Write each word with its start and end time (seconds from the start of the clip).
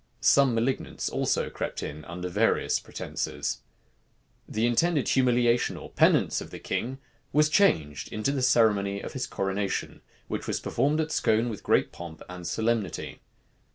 Some 0.19 0.55
malignants 0.55 1.09
also 1.09 1.51
crept 1.51 1.83
in 1.83 2.05
under 2.05 2.27
various 2.27 2.79
pretences. 2.79 3.61
The 4.49 4.65
intended 4.65 5.07
humiliation 5.09 5.77
or 5.77 5.91
penance 5.91 6.41
of 6.41 6.49
the 6.49 6.57
king 6.57 6.97
was 7.31 7.49
changed 7.49 8.11
into 8.11 8.31
the 8.31 8.41
ceremony 8.41 8.99
of 9.01 9.13
his 9.13 9.27
coronation, 9.27 10.01
which 10.27 10.47
was 10.47 10.59
performed 10.59 10.99
at 11.01 11.11
Scone 11.11 11.49
with 11.49 11.61
great 11.61 11.91
pomp 11.91 12.23
and 12.27 12.47
solemnity. 12.47 13.19